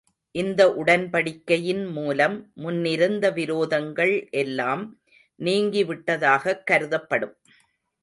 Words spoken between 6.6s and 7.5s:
கருதப்படும்.